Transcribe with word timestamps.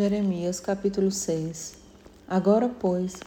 Jeremias 0.00 0.60
capítulo 0.60 1.10
6 1.10 1.74
Agora, 2.26 2.70
pois, 2.70 3.20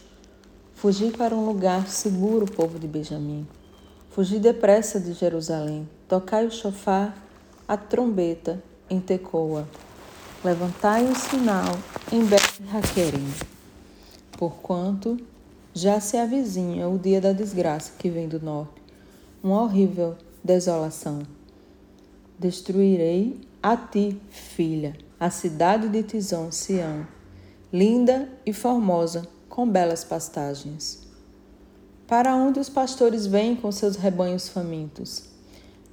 fugi 0.74 1.12
para 1.12 1.36
um 1.36 1.46
lugar 1.46 1.88
seguro, 1.88 2.48
povo 2.48 2.80
de 2.80 2.88
Benjamim. 2.88 3.48
Fugi 4.10 4.39
depressa 4.39 4.99
de 4.99 5.13
Jerusalém. 5.13 5.88
Tocai 6.07 6.47
o 6.47 6.51
chofar, 6.51 7.15
a 7.67 7.78
trombeta 7.78 8.59
em 8.89 8.99
Tecoa. 8.99 9.67
Levantai 10.44 11.05
o 11.05 11.15
sinal 11.15 11.78
em 12.12 12.26
Bet-Raquerim. 12.26 13.31
Porquanto 14.31 15.19
já 15.76 15.99
se 15.99 16.17
avizinha 16.17 16.90
o 16.90 16.98
dia 16.98 17.21
da 17.21 17.34
desgraça 17.34 17.91
que 17.99 18.09
vem 18.09 18.27
do 18.27 18.44
norte, 18.44 18.81
uma 19.44 19.62
horrível 19.62 20.17
desolação. 20.44 21.21
Destruirei 22.40 23.40
a 23.62 23.77
ti, 23.77 24.20
filha, 24.31 24.98
a 25.23 25.30
cidade 25.30 25.88
de 25.88 26.03
Tizon, 26.03 26.52
Sião, 26.52 27.08
linda 27.71 28.27
e 28.45 28.52
formosa, 28.52 29.25
com 29.48 29.65
belas 29.65 30.03
pastagens. 30.03 31.07
Para 32.05 32.35
onde 32.35 32.59
os 32.59 32.67
pastores 32.67 33.25
vêm 33.25 33.55
com 33.55 33.71
seus 33.71 33.95
rebanhos 33.95 34.49
famintos, 34.49 35.29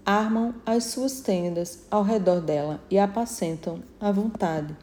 armam 0.04 0.52
as 0.66 0.86
suas 0.86 1.20
tendas 1.20 1.78
ao 1.88 2.02
redor 2.02 2.40
dela 2.40 2.80
e 2.90 2.98
apacentam 2.98 3.84
à 4.00 4.10
vontade, 4.10 4.76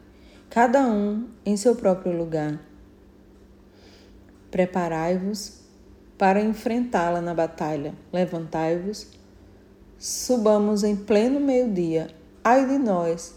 cada 0.50 0.88
um 0.88 1.28
em 1.46 1.58
seu 1.58 1.76
próprio 1.76 2.18
lugar. 2.18 2.58
Preparai-vos 4.50 5.60
para 6.18 6.40
enfrentá-la 6.40 7.20
na 7.20 7.34
batalha, 7.34 7.94
levantai-vos, 8.14 9.08
subamos 10.00 10.86
em 10.86 10.96
pleno 10.96 11.38
meio-dia, 11.38 12.16
ai 12.42 12.66
de 12.66 12.78
nós, 12.78 13.36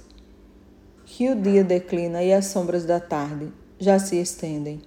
que 1.13 1.29
o 1.29 1.35
dia 1.35 1.65
declina 1.65 2.23
e 2.23 2.33
as 2.33 2.47
sombras 2.47 2.85
da 2.85 3.01
tarde 3.01 3.53
já 3.81 3.99
se 3.99 4.17
estendem. 4.17 4.81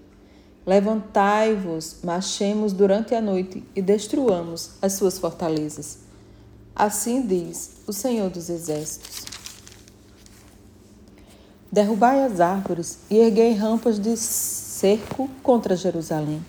Levantai-vos, 0.66 1.98
marchemos 2.02 2.72
durante 2.72 3.14
a 3.14 3.20
noite 3.20 3.62
e 3.76 3.82
destruamos 3.82 4.72
as 4.82 4.94
suas 4.94 5.20
fortalezas. 5.20 6.00
Assim 6.74 7.28
diz 7.28 7.74
o 7.86 7.92
Senhor 7.92 8.30
dos 8.30 8.50
Exércitos. 8.50 9.26
Derrubai 11.70 12.24
as 12.24 12.40
árvores 12.40 13.00
e 13.10 13.18
erguei 13.18 13.54
rampas 13.54 14.00
de 14.00 14.16
cerco 14.16 15.30
contra 15.44 15.76
Jerusalém. 15.76 16.44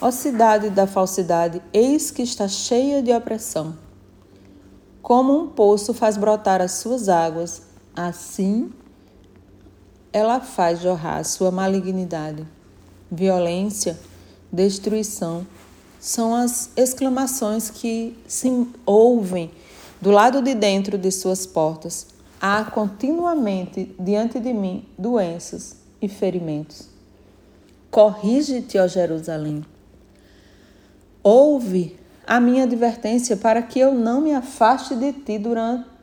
Ó 0.00 0.10
cidade 0.10 0.68
da 0.68 0.86
falsidade, 0.86 1.62
eis 1.72 2.10
que 2.10 2.22
está 2.22 2.48
cheia 2.48 3.00
de 3.00 3.12
opressão. 3.12 3.78
Como 5.00 5.38
um 5.38 5.48
poço 5.48 5.94
faz 5.94 6.16
brotar 6.16 6.60
as 6.60 6.72
suas 6.72 7.08
águas, 7.08 7.62
Assim, 7.96 8.72
ela 10.12 10.40
faz 10.40 10.80
jorrar 10.80 11.24
sua 11.24 11.50
malignidade. 11.50 12.46
Violência, 13.10 13.98
destruição 14.52 15.46
são 16.00 16.34
as 16.34 16.70
exclamações 16.76 17.70
que 17.70 18.16
se 18.26 18.66
ouvem 18.84 19.50
do 20.00 20.10
lado 20.10 20.42
de 20.42 20.54
dentro 20.54 20.98
de 20.98 21.10
suas 21.10 21.46
portas. 21.46 22.08
Há 22.40 22.64
continuamente 22.64 23.94
diante 23.98 24.38
de 24.38 24.52
mim 24.52 24.86
doenças 24.98 25.76
e 26.02 26.08
ferimentos. 26.08 26.88
Corrige-te, 27.90 28.76
ó 28.76 28.86
Jerusalém. 28.86 29.64
Ouve 31.22 31.96
a 32.26 32.38
minha 32.38 32.64
advertência 32.64 33.36
para 33.36 33.62
que 33.62 33.78
eu 33.78 33.94
não 33.94 34.20
me 34.20 34.34
afaste 34.34 34.94
de 34.94 35.12
ti 35.12 35.38
durante 35.38 35.93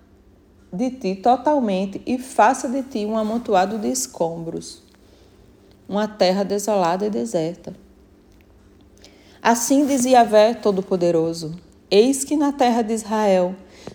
de 0.72 0.90
ti 0.90 1.16
totalmente 1.16 2.02
e 2.06 2.18
faça 2.18 2.70
de 2.70 2.82
ti 2.84 3.06
um 3.06 3.18
amontoado 3.18 3.78
de 3.78 3.90
escombros, 3.90 4.82
uma 5.88 6.08
terra 6.08 6.44
desolada 6.44 7.06
e 7.06 7.10
deserta. 7.10 7.76
Assim 9.42 9.86
dizia 9.86 10.24
Vé 10.24 10.54
Todo-Poderoso: 10.54 11.56
Eis 11.90 12.24
que 12.24 12.38
na 12.38 12.54
terra 12.54 12.82
de 12.82 12.94
Israel 12.94 13.54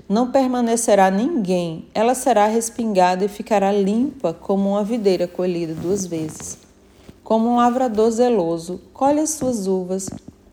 não 0.09 0.31
permanecerá 0.31 1.11
ninguém, 1.11 1.87
ela 1.95 2.15
será 2.15 2.47
respingada 2.47 3.25
e 3.25 3.29
ficará 3.29 3.73
limpa 3.73 4.35
como 4.35 4.71
uma 4.71 4.85
videira 4.85 5.27
colhida 5.27 5.73
duas 5.73 6.05
vezes. 6.05 6.59
Como 7.25 7.49
um 7.49 7.57
lavrador 7.57 8.11
zeloso 8.11 8.81
colhe 8.93 9.21
as 9.21 9.31
suas 9.31 9.67
uvas, 9.67 10.11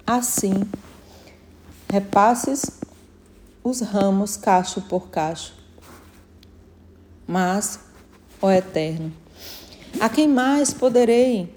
assim 0.07 0.63
repasses 1.91 2.79
os 3.63 3.81
ramos 3.81 4.37
cacho 4.37 4.81
por 4.81 5.09
cacho 5.09 5.62
mas, 7.27 7.79
ó 8.41 8.51
Eterno, 8.51 9.11
a 9.99 10.09
quem 10.09 10.27
mais 10.27 10.73
poderei 10.73 11.49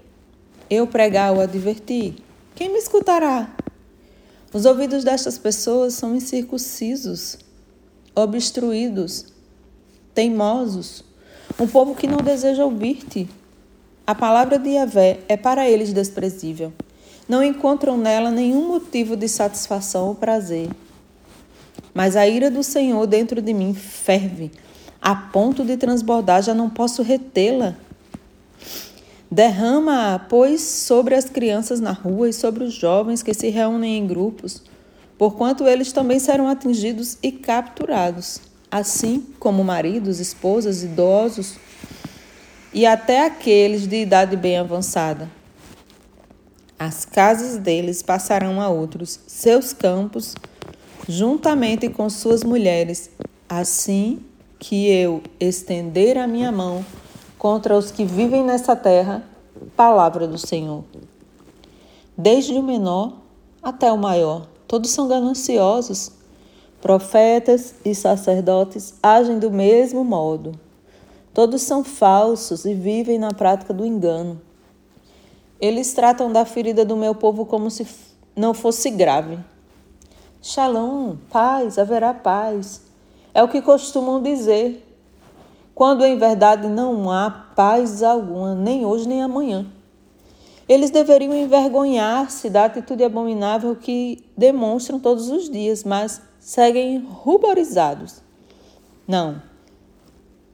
eu 0.69 0.87
pregar 0.87 1.33
ou 1.33 1.41
advertir? 1.41 2.15
Quem 2.55 2.69
me 2.69 2.77
escutará? 2.77 3.55
Os 4.53 4.65
ouvidos 4.65 5.03
destas 5.03 5.37
pessoas 5.37 5.93
são 5.93 6.15
incircuncisos, 6.15 7.37
obstruídos, 8.15 9.25
teimosos, 10.13 11.03
um 11.59 11.67
povo 11.67 11.93
que 11.95 12.07
não 12.07 12.17
deseja 12.17 12.63
ouvir-te. 12.63 13.29
A 14.05 14.15
palavra 14.15 14.57
de 14.57 14.69
Yahvé 14.69 15.19
é 15.27 15.35
para 15.35 15.69
eles 15.69 15.91
desprezível. 15.91 16.71
Não 17.27 17.43
encontram 17.43 17.97
nela 17.97 18.31
nenhum 18.31 18.67
motivo 18.67 19.17
de 19.17 19.27
satisfação 19.27 20.07
ou 20.07 20.15
prazer. 20.15 20.69
Mas 21.93 22.15
a 22.15 22.27
ira 22.27 22.49
do 22.49 22.63
Senhor 22.63 23.05
dentro 23.05 23.41
de 23.41 23.53
mim 23.53 23.73
ferve 23.73 24.51
a 25.07 25.15
ponto 25.15 25.63
de 25.63 25.77
transbordar, 25.77 26.43
já 26.43 26.53
não 26.53 26.69
posso 26.69 27.01
retê-la. 27.01 27.77
Derrama, 29.31 30.25
pois, 30.27 30.59
sobre 30.59 31.15
as 31.15 31.29
crianças 31.29 31.79
na 31.79 31.93
rua 31.93 32.27
e 32.27 32.33
sobre 32.33 32.65
os 32.65 32.73
jovens 32.73 33.23
que 33.23 33.33
se 33.33 33.47
reúnem 33.47 33.99
em 33.99 34.05
grupos, 34.05 34.61
porquanto 35.17 35.65
eles 35.65 35.93
também 35.93 36.19
serão 36.19 36.49
atingidos 36.49 37.17
e 37.23 37.31
capturados, 37.31 38.41
assim 38.69 39.25
como 39.39 39.63
maridos, 39.63 40.19
esposas, 40.19 40.83
idosos 40.83 41.55
e 42.73 42.85
até 42.85 43.25
aqueles 43.25 43.87
de 43.87 44.01
idade 44.01 44.35
bem 44.35 44.57
avançada. 44.57 45.31
As 46.77 47.05
casas 47.05 47.55
deles 47.55 48.01
passarão 48.01 48.59
a 48.59 48.67
outros, 48.67 49.21
seus 49.25 49.71
campos, 49.71 50.35
juntamente 51.07 51.87
com 51.87 52.09
suas 52.09 52.43
mulheres. 52.43 53.09
Assim 53.47 54.21
que 54.59 54.87
eu 54.89 55.21
estender 55.39 56.17
a 56.17 56.27
minha 56.27 56.51
mão 56.51 56.83
contra 57.37 57.77
os 57.77 57.91
que 57.91 58.03
vivem 58.03 58.43
nessa 58.43 58.75
terra, 58.75 59.23
palavra 59.75 60.27
do 60.27 60.37
Senhor. 60.37 60.83
Desde 62.17 62.53
o 62.53 62.63
menor 62.63 63.13
até 63.61 63.91
o 63.91 63.97
maior, 63.97 64.47
todos 64.67 64.89
são 64.89 65.07
gananciosos. 65.07 66.11
Profetas 66.81 67.75
e 67.83 67.93
sacerdotes 67.93 68.95
agem 69.01 69.39
do 69.39 69.51
mesmo 69.51 70.03
modo. 70.03 70.59
Todos 71.33 71.61
são 71.61 71.83
falsos 71.83 72.65
e 72.65 72.73
vivem 72.73 73.19
na 73.19 73.31
prática 73.31 73.73
do 73.73 73.85
engano. 73.85 74.41
Eles 75.59 75.93
tratam 75.93 76.31
da 76.31 76.45
ferida 76.45 76.85
do 76.85 76.95
meu 76.95 77.13
povo 77.13 77.45
como 77.45 77.69
se 77.69 77.85
não 78.35 78.53
fosse 78.53 78.89
grave. 78.89 79.37
Shalom, 80.41 81.17
paz, 81.29 81.77
haverá 81.77 82.13
paz. 82.13 82.86
É 83.37 83.43
o 83.43 83.47
que 83.47 83.61
costumam 83.61 84.19
dizer, 84.19 84.83
quando 85.75 86.03
em 86.03 86.17
verdade 86.17 86.67
não 86.67 87.11
há 87.11 87.29
paz 87.29 88.01
alguma, 88.01 88.55
nem 88.55 88.83
hoje 88.83 89.07
nem 89.07 89.21
amanhã. 89.21 89.63
Eles 90.67 90.89
deveriam 90.89 91.35
envergonhar-se 91.35 92.49
da 92.49 92.65
atitude 92.65 93.03
abominável 93.03 93.75
que 93.75 94.25
demonstram 94.35 94.99
todos 94.99 95.29
os 95.29 95.51
dias, 95.51 95.83
mas 95.83 96.19
seguem 96.39 96.97
ruborizados. 96.97 98.23
Não. 99.07 99.39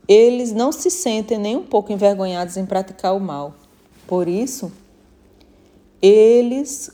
Eles 0.05 0.51
não 0.51 0.73
se 0.73 0.91
sentem 0.91 1.37
nem 1.37 1.55
um 1.55 1.63
pouco 1.63 1.93
envergonhados 1.93 2.57
em 2.57 2.65
praticar 2.65 3.15
o 3.15 3.19
mal. 3.21 3.53
Por 4.05 4.27
isso, 4.27 4.69
eles 6.01 6.91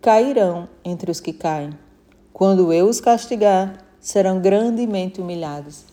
cairão 0.00 0.66
entre 0.82 1.10
os 1.10 1.20
que 1.20 1.34
caem. 1.34 1.78
Quando 2.32 2.72
eu 2.72 2.88
os 2.88 3.02
castigar, 3.02 3.89
serão 4.00 4.40
grandemente 4.40 5.20
humilhados. 5.20 5.84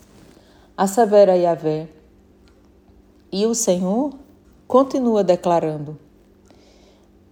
Assevera 0.76 1.36
Yahvé. 1.36 1.90
E 3.32 3.46
o 3.46 3.54
Senhor 3.54 4.14
continua 4.68 5.24
declarando: 5.24 6.00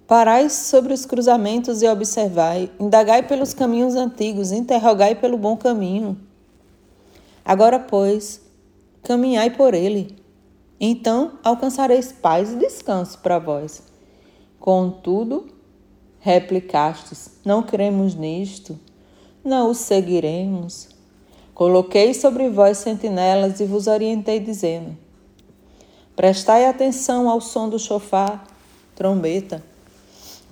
Parai 0.06 0.50
sobre 0.50 0.94
os 0.94 1.06
cruzamentos 1.06 1.82
e 1.82 1.88
observai, 1.88 2.70
indagai 2.80 3.24
pelos 3.24 3.54
caminhos 3.54 3.96
antigos, 3.96 4.52
interrogai 4.52 5.16
pelo 5.16 5.38
bom 5.38 5.56
caminho. 5.56 6.20
Agora, 7.44 7.80
pois, 7.80 8.42
caminhai 9.02 9.50
por 9.52 9.74
ele. 9.74 10.18
Então 10.80 11.40
alcançareis 11.42 12.12
paz 12.12 12.52
e 12.52 12.58
descanso 12.58 13.20
para 13.20 13.40
vós. 13.40 13.82
Contudo, 14.60 15.48
replicastes: 16.20 17.40
Não 17.46 17.64
cremos 17.64 18.16
nisto 18.16 18.78
não 19.46 19.70
os 19.70 19.78
seguiremos. 19.78 20.90
Coloquei 21.54 22.14
sobre 22.14 22.50
vós 22.50 22.80
sentinelas 22.80 23.60
e 23.60 23.66
vos 23.66 23.88
orientei, 23.88 24.40
dizendo: 24.40 24.98
Prestai 26.16 26.66
atenção 26.66 27.30
ao 27.30 27.40
som 27.40 27.70
do 27.70 27.78
chofar, 27.78 28.46
trombeta. 28.96 29.64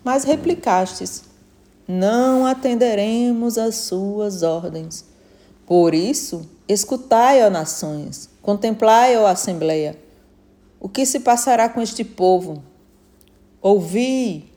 Mas 0.03 0.23
replicastes: 0.23 1.23
Não 1.87 2.45
atenderemos 2.45 3.57
às 3.57 3.75
suas 3.75 4.43
ordens. 4.43 5.05
Por 5.65 5.93
isso, 5.93 6.47
escutai, 6.67 7.43
ó 7.45 7.49
nações, 7.49 8.29
contemplai, 8.41 9.17
ó 9.17 9.25
assembleia, 9.25 9.97
o 10.79 10.87
que 10.87 11.05
se 11.05 11.21
passará 11.21 11.67
com 11.67 11.81
este 11.81 12.03
povo. 12.03 12.61
Ouvi, 13.61 14.51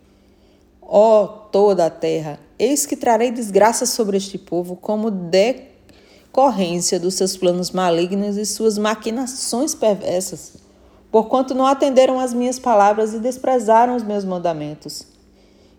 ó 0.82 1.26
toda 1.26 1.86
a 1.86 1.90
terra, 1.90 2.40
eis 2.58 2.86
que 2.86 2.96
trarei 2.96 3.30
desgraça 3.30 3.86
sobre 3.86 4.16
este 4.16 4.38
povo 4.38 4.76
como 4.76 5.10
decorrência 5.10 6.98
dos 6.98 7.14
seus 7.14 7.36
planos 7.36 7.70
malignos 7.70 8.36
e 8.36 8.46
suas 8.46 8.78
maquinações 8.78 9.74
perversas, 9.74 10.54
porquanto 11.10 11.54
não 11.54 11.66
atenderam 11.66 12.18
às 12.18 12.32
minhas 12.32 12.58
palavras 12.58 13.14
e 13.14 13.18
desprezaram 13.18 13.96
os 13.96 14.02
meus 14.02 14.24
mandamentos. 14.24 15.06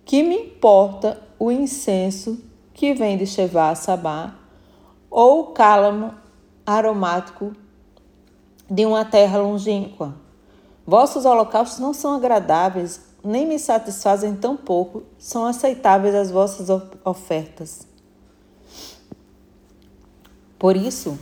Que 0.05 0.23
me 0.23 0.35
importa 0.35 1.21
o 1.39 1.51
incenso 1.51 2.39
que 2.73 2.93
vem 2.93 3.17
de 3.17 3.25
Shevá 3.25 3.73
Sabá 3.75 4.35
ou 5.09 5.41
o 5.41 5.45
cálamo 5.47 6.13
aromático 6.65 7.53
de 8.69 8.85
uma 8.85 9.03
terra 9.03 9.39
longínqua? 9.39 10.15
Vossos 10.85 11.25
holocaustos 11.25 11.79
não 11.79 11.93
são 11.93 12.15
agradáveis, 12.15 13.01
nem 13.23 13.45
me 13.47 13.59
satisfazem 13.59 14.35
tão 14.35 14.55
pouco, 14.55 15.03
são 15.17 15.45
aceitáveis 15.45 16.15
as 16.15 16.31
vossas 16.31 16.67
ofertas. 17.03 17.87
Por 20.57 20.75
isso, 20.75 21.17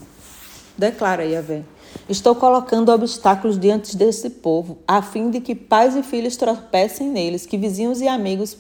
declara 0.78 1.26
Yahvé, 1.26 1.64
estou 2.08 2.36
colocando 2.36 2.92
obstáculos 2.92 3.60
diante 3.60 3.98
desse 3.98 4.30
povo, 4.30 4.78
a 4.88 5.02
fim 5.02 5.30
de 5.30 5.42
que 5.42 5.56
pais 5.56 5.96
e 5.96 6.04
filhos 6.04 6.38
tropecem 6.38 7.10
neles, 7.10 7.46
que 7.46 7.58
vizinhos 7.58 8.02
e 8.02 8.08
amigos 8.08 8.58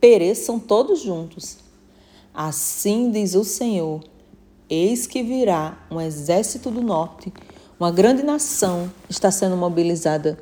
pereçam 0.00 0.58
todos 0.58 1.00
juntos. 1.00 1.58
Assim 2.34 3.10
diz 3.10 3.34
o 3.34 3.44
Senhor: 3.44 4.02
Eis 4.68 5.06
que 5.06 5.22
virá 5.22 5.78
um 5.90 6.00
exército 6.00 6.70
do 6.70 6.82
norte 6.82 7.32
uma 7.78 7.90
grande 7.90 8.22
nação 8.22 8.90
está 9.10 9.32
sendo 9.32 9.56
mobilizada 9.56 10.38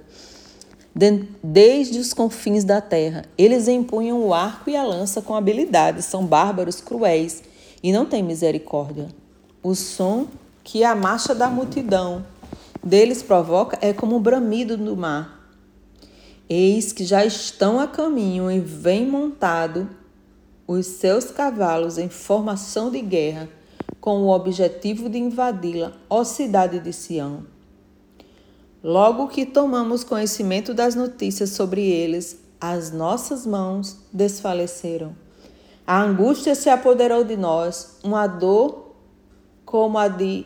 desde 0.94 1.98
os 1.98 2.12
confins 2.12 2.64
da 2.64 2.80
terra. 2.80 3.24
Eles 3.36 3.68
empunham 3.68 4.22
o 4.22 4.34
arco 4.34 4.68
e 4.68 4.76
a 4.76 4.84
lança 4.84 5.22
com 5.22 5.34
habilidade, 5.34 6.02
são 6.02 6.26
bárbaros, 6.26 6.80
cruéis 6.80 7.42
e 7.82 7.92
não 7.92 8.04
têm 8.04 8.22
misericórdia. 8.22 9.08
O 9.62 9.74
som 9.74 10.26
que 10.62 10.84
a 10.84 10.94
marcha 10.94 11.34
da 11.34 11.48
multidão 11.48 12.24
deles 12.82 13.22
provoca 13.22 13.78
é 13.80 13.92
como 13.92 14.16
o 14.16 14.20
bramido 14.20 14.76
do 14.76 14.96
mar. 14.96 15.40
Eis 16.48 16.92
que 16.92 17.04
já 17.04 17.24
estão 17.24 17.80
a 17.80 17.86
caminho 17.86 18.50
e 18.50 18.60
vem 18.60 19.06
montado 19.06 19.88
os 20.66 20.86
seus 20.86 21.30
cavalos 21.30 21.98
em 21.98 22.08
formação 22.08 22.90
de 22.90 23.00
guerra 23.00 23.48
com 24.00 24.22
o 24.22 24.28
objetivo 24.28 25.08
de 25.08 25.18
invadi-la, 25.18 25.92
ó 26.10 26.24
cidade 26.24 26.80
de 26.80 26.92
Sião. 26.92 27.51
Logo 28.82 29.28
que 29.28 29.46
tomamos 29.46 30.02
conhecimento 30.02 30.74
das 30.74 30.96
notícias 30.96 31.50
sobre 31.50 31.82
eles, 31.82 32.38
as 32.60 32.90
nossas 32.90 33.46
mãos 33.46 33.96
desfaleceram. 34.12 35.14
A 35.86 36.02
angústia 36.02 36.54
se 36.56 36.68
apoderou 36.68 37.22
de 37.22 37.36
nós, 37.36 37.98
uma 38.02 38.26
dor 38.26 38.94
como 39.64 39.98
a 39.98 40.08
de 40.08 40.44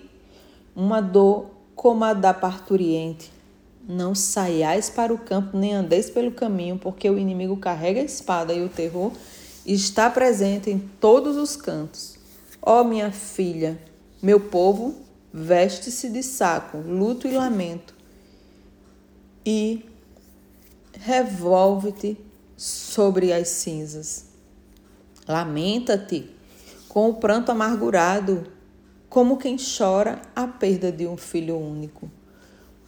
uma 0.74 1.00
dor 1.00 1.46
como 1.74 2.04
a 2.04 2.12
da 2.12 2.34
parturiente. 2.34 3.32
Não 3.88 4.14
saiais 4.14 4.90
para 4.90 5.14
o 5.14 5.18
campo 5.18 5.56
nem 5.56 5.72
andeis 5.72 6.10
pelo 6.10 6.32
caminho, 6.32 6.78
porque 6.78 7.08
o 7.08 7.18
inimigo 7.18 7.56
carrega 7.56 8.00
a 8.00 8.04
espada 8.04 8.52
e 8.52 8.62
o 8.62 8.68
terror 8.68 9.12
está 9.64 10.10
presente 10.10 10.70
em 10.70 10.78
todos 10.78 11.36
os 11.36 11.56
cantos. 11.56 12.18
Ó 12.60 12.80
oh, 12.80 12.84
minha 12.84 13.10
filha, 13.10 13.78
meu 14.22 14.40
povo, 14.40 14.94
veste-se 15.32 16.10
de 16.10 16.22
saco, 16.22 16.78
luto 16.78 17.26
e 17.26 17.30
lamento, 17.30 17.94
e 19.46 19.86
revolve-te 20.98 22.18
sobre 22.56 23.32
as 23.32 23.48
cinzas. 23.48 24.24
Lamenta-te 25.28 26.28
com 26.88 27.10
o 27.10 27.14
pranto 27.14 27.52
amargurado, 27.52 28.48
como 29.08 29.36
quem 29.36 29.56
chora 29.56 30.20
a 30.34 30.48
perda 30.48 30.90
de 30.90 31.06
um 31.06 31.16
filho 31.16 31.56
único. 31.56 32.10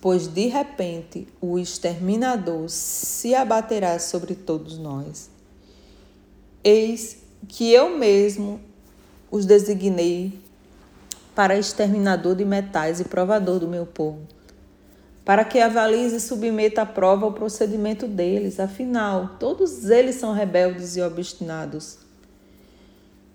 Pois 0.00 0.26
de 0.26 0.46
repente 0.46 1.28
o 1.40 1.58
exterminador 1.58 2.69
se 2.69 3.34
abaterá 3.34 3.99
sobre 3.99 4.34
todos 4.34 4.78
nós. 4.78 5.31
Eis 6.64 7.19
que 7.46 7.72
eu 7.72 7.96
mesmo 7.96 8.61
os 9.31 9.46
designei 9.46 10.40
para 11.34 11.58
exterminador 11.58 12.34
de 12.34 12.44
metais 12.44 12.99
e 13.00 13.04
provador 13.04 13.61
do 13.61 13.69
meu 13.69 13.87
povo, 13.87 14.20
para 15.28 15.44
que 15.44 15.60
avalize 15.60 16.16
e 16.16 16.20
submeta 16.20 16.80
à 16.80 16.86
prova 16.86 17.26
o 17.26 17.32
procedimento 17.32 18.06
deles, 18.06 18.58
afinal, 18.58 19.36
todos 19.38 19.90
eles 19.90 20.14
são 20.14 20.32
rebeldes 20.32 20.96
e 20.96 21.02
obstinados, 21.02 21.98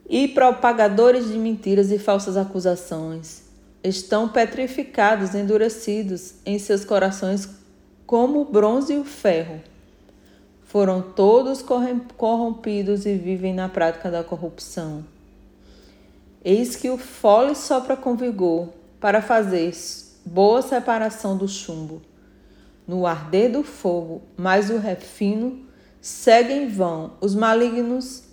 e 0.10 0.28
propagadores 0.28 1.28
de 1.28 1.38
mentiras 1.38 1.92
e 1.92 2.00
falsas 2.00 2.36
acusações. 2.36 3.44
Estão 3.84 4.28
petrificados, 4.28 5.36
endurecidos 5.36 6.34
em 6.44 6.58
seus 6.58 6.84
corações 6.84 7.48
como 8.08 8.42
o 8.42 8.46
bronze 8.46 8.94
e 8.94 8.98
o 8.98 9.06
ferro. 9.06 9.62
Foram 10.64 11.00
todos 11.00 11.64
corrompidos 12.18 13.06
e 13.06 13.14
vivem 13.14 13.54
na 13.54 13.70
prática 13.70 14.10
da 14.10 14.24
corrupção. 14.24 15.06
Eis 16.44 16.76
que 16.76 16.90
o 16.90 16.98
fole 16.98 17.54
sopra 17.54 17.96
com 17.96 18.16
vigor 18.16 18.70
para 19.00 19.22
fazer 19.22 19.70
boa 20.26 20.62
separação 20.62 21.38
do 21.38 21.48
chumbo. 21.48 22.02
No 22.88 23.06
arder 23.06 23.52
do 23.52 23.64
fogo, 23.64 24.22
mas 24.36 24.70
o 24.70 24.78
refino 24.78 25.66
segue 26.02 26.54
em 26.54 26.68
vão. 26.68 27.14
Os 27.22 27.34
malignos 27.34 28.24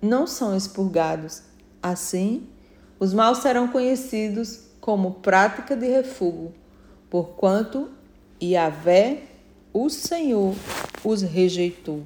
não 0.00 0.26
são 0.26 0.54
expurgados. 0.56 1.42
Assim, 1.82 2.46
os 2.98 3.14
maus 3.14 3.38
serão 3.38 3.68
conhecidos 3.68 4.60
como 4.80 5.14
prática 5.14 5.74
de 5.74 5.86
refúgio, 5.86 6.52
porquanto 7.08 7.88
Yahvé, 8.42 9.22
o 9.72 9.88
Senhor, 9.88 10.54
os 11.02 11.22
rejeitou. 11.22 12.02